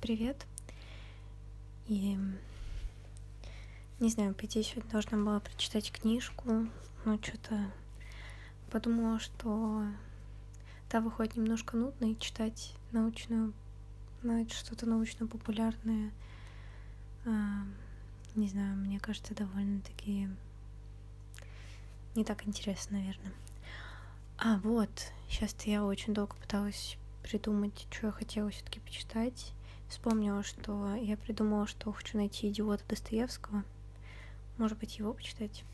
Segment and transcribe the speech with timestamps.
[0.00, 0.46] Привет.
[1.88, 2.16] И
[3.98, 6.68] не знаю, по идее, сегодня должна была прочитать книжку,
[7.04, 7.68] но что-то
[8.70, 9.82] подумала, что
[10.88, 13.52] та выходит немножко нудно, и читать научную,
[14.22, 16.12] ну, что-то научно-популярное,
[17.24, 17.64] а,
[18.36, 20.28] не знаю, мне кажется, довольно-таки
[22.14, 23.32] не так интересно, наверное.
[24.36, 24.90] А, вот,
[25.28, 26.96] сейчас-то я очень долго пыталась
[27.28, 29.52] придумать, что я хотела все-таки почитать.
[29.88, 33.64] Вспомнила, что я придумала, что хочу найти идиота Достоевского.
[34.56, 35.64] Может быть, его почитать.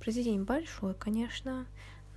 [0.00, 1.66] Произведение большое, конечно,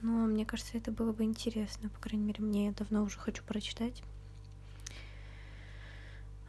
[0.02, 1.90] но мне кажется, это было бы интересно.
[1.90, 4.04] По крайней мере, мне давно уже хочу прочитать.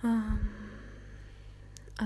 [0.02, 0.38] А,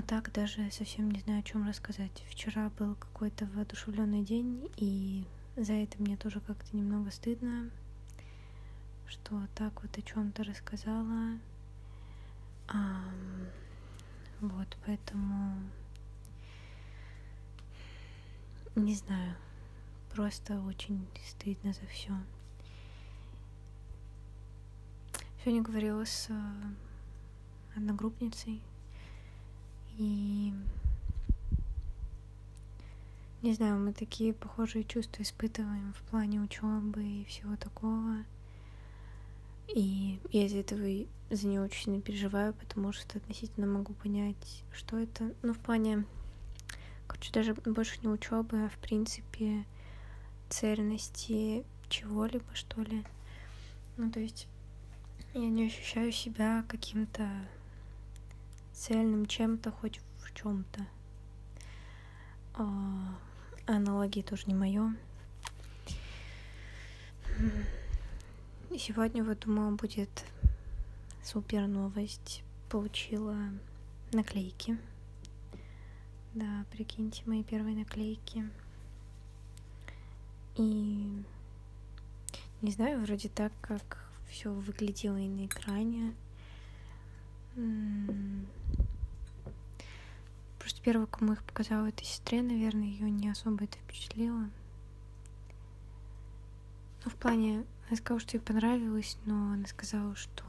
[0.07, 2.23] так даже совсем не знаю, о чем рассказать.
[2.29, 7.69] Вчера был какой-то воодушевленный день, и за это мне тоже как-то немного стыдно
[9.07, 11.39] что так вот о чем-то рассказала.
[12.67, 13.03] А,
[14.41, 15.57] вот, поэтому
[18.75, 19.35] не знаю,
[20.13, 22.11] просто очень стыдно за все.
[25.39, 26.33] Сегодня говорила с э,
[27.75, 28.61] одногруппницей
[29.97, 30.53] и
[33.43, 38.23] не знаю, мы такие похожие чувства испытываем в плане учебы и всего такого.
[39.67, 44.97] И я из-за этого за нее очень сильно переживаю, потому что относительно могу понять, что
[44.97, 45.33] это.
[45.41, 46.05] Ну, в плане,
[47.07, 49.65] короче, даже больше не учебы, а в принципе
[50.49, 53.03] цельности чего-либо, что ли.
[53.97, 54.47] Ну, то есть
[55.33, 57.27] я не ощущаю себя каким-то
[58.73, 60.85] цельным чем-то, хоть в чем-то.
[62.55, 63.15] А,
[63.65, 64.95] аналогии тоже не мое.
[68.73, 70.25] И сегодня, вот, думаю, будет
[71.23, 72.43] супер новость.
[72.69, 73.37] Получила
[74.11, 74.79] наклейки.
[76.33, 78.49] Да, прикиньте, мои первые наклейки.
[80.55, 81.23] И
[82.63, 86.15] не знаю, вроде так, как все выглядело и на экране.
[90.57, 94.49] Просто первого, кому их показала, это сестре, наверное, ее не особо это впечатлило.
[97.05, 100.43] Ну, в плане, она сказала, что ей понравилось, но она сказала, что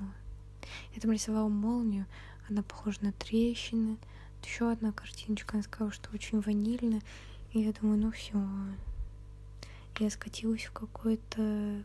[0.94, 2.06] я там рисовала молнию,
[2.49, 3.99] она похожа на трещины.
[4.43, 7.03] Еще одна картиночка, она сказала, что очень ванильно.
[7.53, 8.43] И я думаю, ну все.
[9.99, 11.83] Я скатилась в какой-то...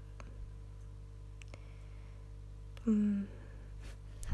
[2.86, 3.26] Не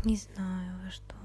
[0.03, 1.15] знаю, что.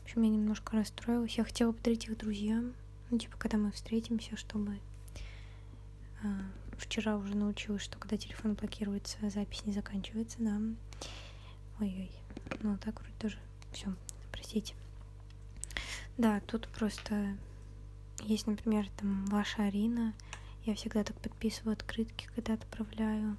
[0.00, 1.36] В общем, я немножко расстроилась.
[1.36, 2.72] Я хотела подарить их друзьям.
[3.10, 4.78] Ну, типа, когда мы встретимся, чтобы
[6.80, 10.58] вчера уже научилась, что когда телефон блокируется, запись не заканчивается, да.
[11.80, 12.10] Ой-ой.
[12.62, 13.38] Ну, так вроде тоже.
[13.72, 13.94] Все,
[14.32, 14.74] простите.
[16.18, 17.36] Да, тут просто
[18.22, 20.14] есть, например, там ваша Арина.
[20.64, 23.36] Я всегда так подписываю открытки, когда отправляю.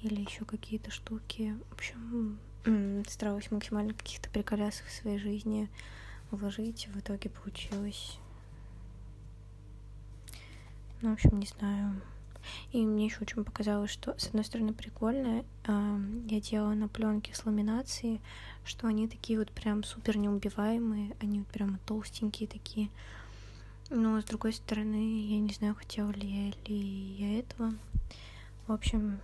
[0.00, 1.56] Или еще какие-то штуки.
[1.70, 2.38] В общем,
[3.08, 5.68] старалась максимально каких-то приколясов в своей жизни
[6.30, 6.88] вложить.
[6.88, 8.18] В итоге получилось.
[11.00, 12.00] Ну, в общем, не знаю.
[12.72, 15.44] И мне еще очень показалось, что, с одной стороны, прикольно.
[15.66, 18.20] Я делала на пленке с ламинацией,
[18.64, 22.90] что они такие вот прям супер неубиваемые, они вот прямо толстенькие такие.
[23.90, 27.74] Но, с другой стороны, я не знаю, хотела ли я, ли я этого.
[28.66, 29.20] В общем,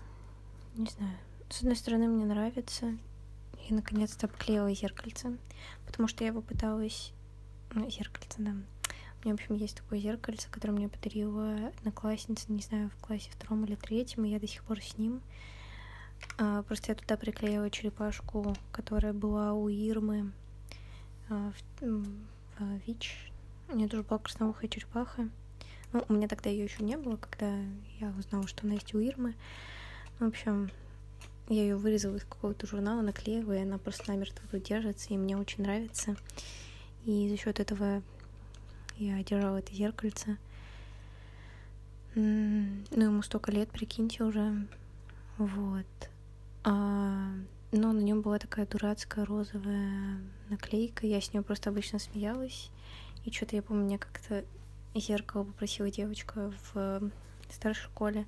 [0.77, 1.17] не знаю.
[1.49, 2.97] С одной стороны, мне нравится.
[3.69, 5.37] И, наконец-то, обклеила зеркальце,
[5.87, 7.13] потому что я его пыталась...
[7.75, 8.55] Ну, зеркальце, да
[9.21, 13.31] у меня, в общем, есть такое зеркальце, которое мне подарила одноклассница, не знаю, в классе
[13.33, 15.23] втором или третьем, и я до сих пор с ним.
[16.39, 20.33] А, просто я туда приклеила черепашку, которая была у Ирмы
[21.29, 23.33] а, в, в ВИЧ.
[23.69, 25.29] У нее тоже была красноухая черепаха.
[25.93, 27.57] Ну, у меня тогда ее еще не было, когда
[27.99, 29.35] я узнала, что она есть у Ирмы.
[30.21, 30.71] В общем,
[31.49, 35.37] я ее вырезала из какого-то журнала, наклеила, и она просто намертво тут держится, и мне
[35.37, 36.17] очень нравится.
[37.05, 38.03] И за счет этого
[38.99, 40.39] я держала это зеркальце.
[42.15, 44.67] Ну, ему столько лет, прикиньте уже.
[45.37, 45.87] Вот.
[46.65, 47.31] А,
[47.71, 50.19] но на нем была такая дурацкая розовая
[50.49, 51.07] наклейка.
[51.07, 52.71] Я с нее просто обычно смеялась.
[53.25, 54.45] И что-то я помню, мне как-то
[54.95, 57.11] зеркало попросила девочка в
[57.51, 58.27] старшей школе.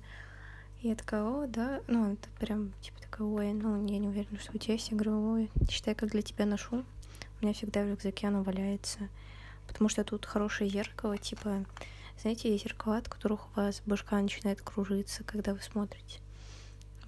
[0.81, 4.39] И я такая, о, да, ну, это прям, типа, такая, ой, ну, я не уверена,
[4.39, 4.89] что у тебя есть.
[4.89, 6.85] Я говорю, ой, считай, как для тебя ношу.
[7.39, 9.09] У меня всегда в рюкзаке оно валяется
[9.71, 11.65] потому что тут хорошее зеркало, типа,
[12.19, 16.19] знаете, есть зеркала, от которых у вас башка начинает кружиться, когда вы смотрите.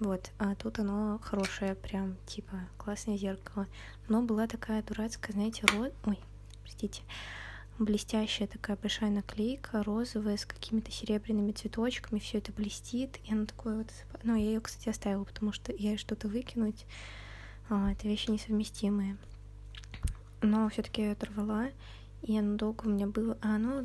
[0.00, 3.68] Вот, а тут оно хорошее, прям, типа, классное зеркало.
[4.08, 5.92] Но была такая дурацкая, знаете, роз...
[6.04, 6.18] Ой,
[6.62, 7.02] простите,
[7.78, 13.78] блестящая такая большая наклейка, розовая, с какими-то серебряными цветочками, все это блестит, и она такое
[13.78, 13.92] вот...
[14.24, 16.86] Ну, я ее, кстати, оставила, потому что я что-то выкинуть,
[17.68, 19.16] а, это вещи несовместимые.
[20.42, 21.68] Но все таки я ее оторвала,
[22.24, 23.38] и оно долго у меня было...
[23.42, 23.84] А оно...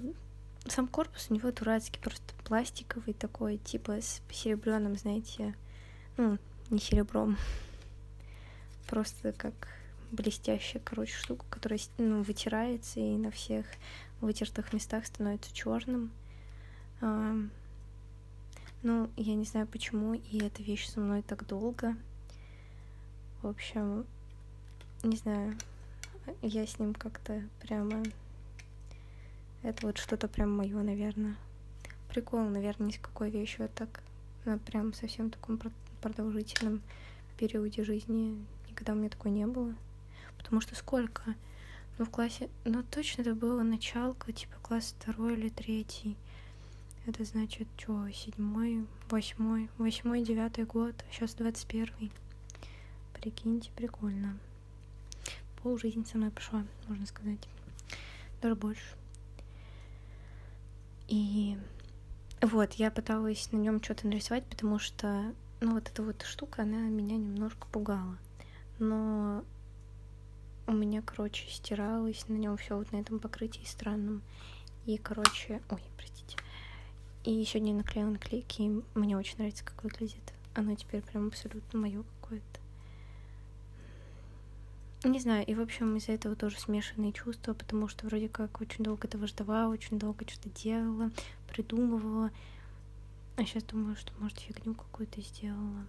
[0.66, 5.56] Сам корпус у него дурацкий, просто пластиковый такой, типа с серебряным, знаете,
[6.18, 6.38] ну,
[6.70, 7.38] не серебром,
[8.88, 9.54] просто как
[10.12, 13.66] блестящая, короче, штука, которая ну, вытирается и на всех
[14.22, 16.12] вытертых местах становится черным.
[17.02, 17.36] А,
[18.84, 21.96] ну, я не знаю почему, и эта вещь со мной так долго.
[23.42, 24.06] В общем,
[25.04, 25.58] не знаю,
[26.42, 28.04] я с ним как-то прямо...
[29.62, 31.36] Это вот что-то прям мое, наверное.
[32.10, 34.02] Прикол, наверное, ни с какой вещью я так
[34.46, 35.60] на прям совсем таком
[36.02, 36.82] продолжительном
[37.38, 39.76] периоде жизни никогда у меня такой не было.
[40.38, 41.36] Потому что сколько?
[41.98, 42.50] Ну, в классе...
[42.64, 46.16] Ну, точно это было началка, типа класс второй или третий.
[47.06, 52.12] Это значит, что, седьмой, восьмой, восьмой, девятый год, а сейчас двадцать первый.
[53.14, 54.38] Прикиньте, прикольно.
[55.62, 57.50] Пол жизни со мной пошла, можно сказать.
[58.42, 58.99] Даже больше.
[61.10, 61.58] И
[62.40, 66.78] вот, я пыталась на нем что-то нарисовать, потому что, ну, вот эта вот штука, она
[66.78, 68.16] меня немножко пугала.
[68.78, 69.44] Но
[70.68, 74.22] у меня, короче, стиралось на нем все вот на этом покрытии странном.
[74.86, 76.38] И, короче, ой, простите.
[77.24, 80.34] И сегодня наклеила наклейки, и мне очень нравится, как выглядит.
[80.54, 82.59] Оно теперь прям абсолютно мое какое-то.
[85.04, 88.84] Не знаю, и в общем из-за этого тоже смешанные чувства, потому что вроде как очень
[88.84, 91.10] долго этого ждала, очень долго что-то делала,
[91.48, 92.32] придумывала.
[93.38, 95.86] А сейчас думаю, что может фигню какую-то сделала.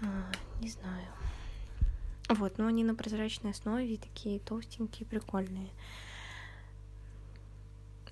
[0.00, 0.32] А,
[0.62, 1.06] не знаю.
[2.30, 5.68] Вот, но они на прозрачной основе, такие толстенькие, прикольные.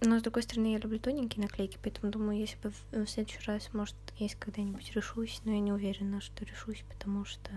[0.02, 3.72] Но, с другой стороны, я люблю тоненькие наклейки, поэтому думаю, если бы в следующий раз,
[3.72, 7.50] может, если когда-нибудь решусь, но я не уверена, что решусь, потому что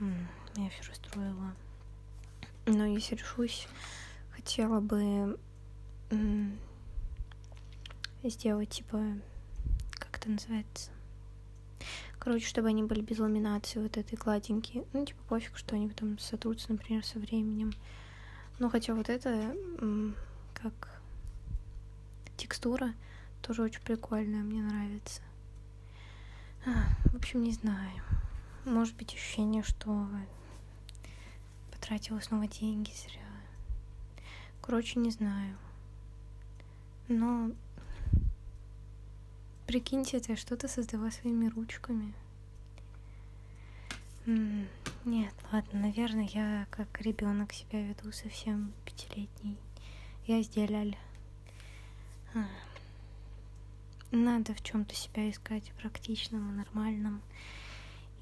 [0.00, 1.54] меня все расстроило.
[2.66, 3.68] Но если решусь,
[4.30, 5.38] хотела бы
[8.22, 9.02] сделать, типа,
[9.92, 10.90] как это называется?
[12.18, 14.86] Короче, чтобы они были без ламинации вот этой гладенькие.
[14.94, 17.72] Ну, типа, пофиг, что они потом сотрутся, например, со временем.
[18.58, 19.54] Ну, хотя вот это,
[20.54, 21.02] как
[22.38, 22.94] текстура,
[23.42, 25.20] тоже очень прикольная, мне нравится.
[26.64, 28.02] А, в общем, не знаю.
[28.64, 30.08] Может быть, ощущение, что
[31.70, 33.20] потратила снова деньги зря.
[34.62, 35.56] Короче, не знаю.
[37.08, 37.50] Но
[39.66, 42.12] Прикиньте, это что-то создала своими ручками.
[44.26, 49.56] Нет, ладно, наверное, я как ребенок себя веду совсем пятилетний.
[50.26, 50.98] Я сделали.
[52.34, 52.46] А.
[54.10, 57.22] Надо в чем-то себя искать практичном, нормальном.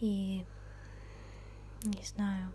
[0.02, 0.44] И
[1.84, 2.50] не знаю.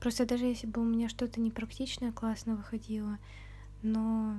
[0.00, 3.18] Просто даже если бы у меня что-то непрактичное классно выходило,
[3.82, 4.38] но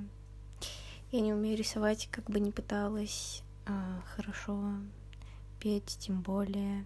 [1.12, 4.74] я не умею рисовать, как бы не пыталась а, хорошо
[5.60, 6.84] петь, тем более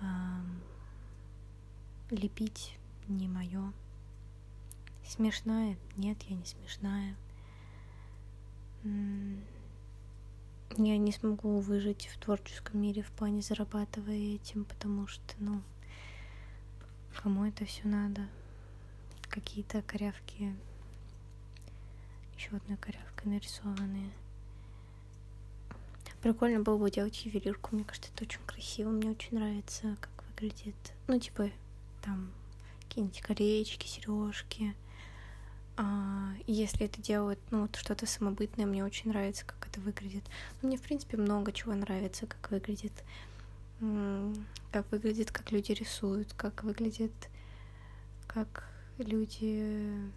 [0.00, 0.40] а,
[2.10, 3.72] лепить не мое.
[5.04, 5.76] Смешная?
[5.96, 7.16] Нет, я не смешная.
[10.76, 15.60] Я не смогу выжить в творческом мире в плане зарабатывая этим, потому что, ну,
[17.22, 18.26] кому это все надо?
[19.28, 20.56] Какие-то корявки
[22.36, 24.10] еще одной корявкой нарисованные.
[26.22, 27.74] Прикольно было бы делать ювелирку.
[27.74, 28.90] Мне кажется, это очень красиво.
[28.90, 30.74] Мне очень нравится, как выглядит.
[31.06, 31.50] Ну, типа,
[32.00, 32.30] там
[32.80, 34.74] какие-нибудь колечки, сережки.
[35.76, 40.24] А, если это делают, ну, вот что-то самобытное, мне очень нравится, как это выглядит.
[40.60, 42.92] Ну, мне, в принципе, много чего нравится, как выглядит.
[44.70, 47.12] Как выглядит, как люди рисуют, как выглядит,
[48.28, 50.10] как люди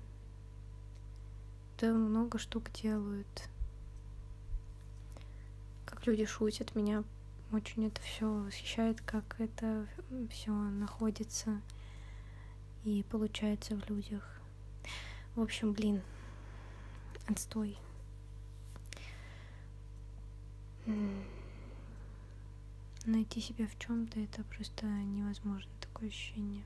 [1.79, 3.50] да много штук делают.
[5.85, 7.03] Как люди шутят, меня
[7.51, 9.88] очень это все восхищает, как это
[10.29, 11.62] все находится
[12.83, 14.39] и получается в людях.
[15.36, 16.01] В общем, блин,
[17.27, 17.77] отстой.
[23.06, 26.63] Найти себя в чем-то это просто невозможно, такое ощущение.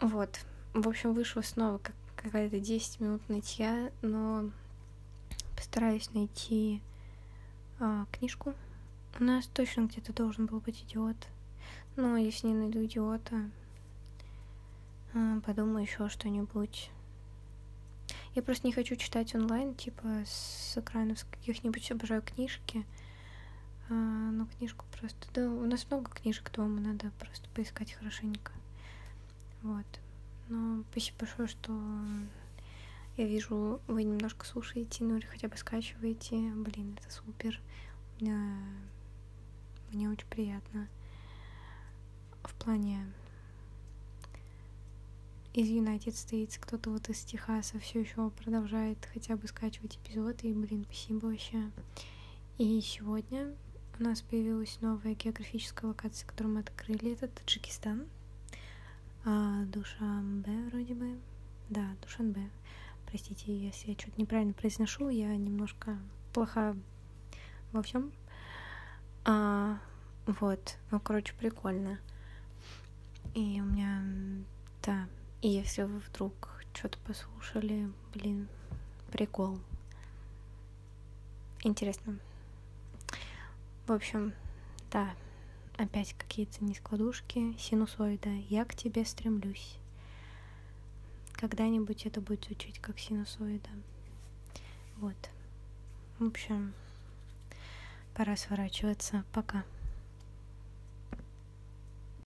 [0.00, 0.40] Вот.
[0.74, 4.50] В общем, вышло снова как какая-то 10 минут нытья, но
[5.54, 6.82] постараюсь найти
[7.78, 8.54] а, книжку.
[9.18, 11.16] У нас точно где-то должен был быть идиот.
[11.94, 13.50] Но если не найду идиота,
[15.44, 16.90] подумаю еще что-нибудь.
[18.34, 22.84] Я просто не хочу читать онлайн, типа с экранов с каких-нибудь обожаю книжки.
[23.88, 25.26] А, но книжку просто...
[25.32, 28.52] Да, у нас много книжек дома, надо просто поискать хорошенько.
[29.62, 29.86] Вот.
[30.48, 31.72] Но спасибо большое, что
[33.16, 36.36] я вижу, вы немножко слушаете, ну или хотя бы скачиваете.
[36.36, 37.58] Блин, это супер.
[38.20, 38.38] Мне,
[39.92, 40.88] мне очень приятно.
[42.42, 43.06] В плане
[45.56, 50.52] из United States, кто-то вот из Техаса все еще продолжает хотя бы скачивать эпизоды, и,
[50.52, 51.70] блин, спасибо вообще.
[52.58, 53.54] И сегодня
[53.98, 58.06] у нас появилась новая географическая локация, которую мы открыли, это Таджикистан.
[59.24, 61.18] А, Душанбе вроде бы.
[61.70, 62.50] Да, Душанбе.
[63.06, 65.98] Простите, если я что-то неправильно произношу, я немножко
[66.34, 66.76] плоха
[67.72, 68.12] во всем.
[69.24, 69.78] А,
[70.26, 71.98] вот, ну, короче, прикольно.
[73.32, 74.04] И у меня,
[74.82, 75.08] да,
[75.46, 76.32] и если вы вдруг
[76.74, 78.48] что-то послушали, блин,
[79.12, 79.60] прикол.
[81.62, 82.18] Интересно.
[83.86, 84.34] В общем,
[84.90, 85.14] да,
[85.76, 88.28] опять какие-то нескладушки, синусоида.
[88.48, 89.76] Я к тебе стремлюсь.
[91.34, 93.70] Когда-нибудь это будет звучать как синусоида.
[94.96, 95.30] Вот.
[96.18, 96.74] В общем,
[98.14, 99.22] пора сворачиваться.
[99.32, 99.62] Пока.